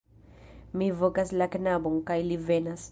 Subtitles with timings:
[0.81, 2.79] Mi vokas la knabon, kaj li venas.